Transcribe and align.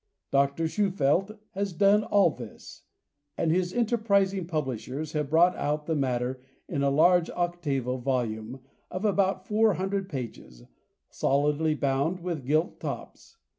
Dr. 0.31 0.63
Shufeldt 0.67 1.37
has 1.51 1.73
done 1.73 2.03
all 2.03 2.31
this, 2.31 2.81
and 3.37 3.51
his 3.51 3.71
enterprising 3.71 4.47
publishers 4.47 5.11
have 5.11 5.29
brought 5.29 5.55
out 5.55 5.85
the 5.85 5.93
matter 5.93 6.41
in 6.67 6.81
a 6.81 6.89
large 6.89 7.29
octavo 7.29 7.97
volume 7.97 8.61
of 8.89 9.05
about 9.05 9.45
four 9.47 9.75
hundred 9.75 10.09
pages, 10.09 10.63
solidly 11.11 11.75
bound, 11.75 12.19
with 12.21 12.47
gilt 12.47 12.79
tops. 12.79 13.37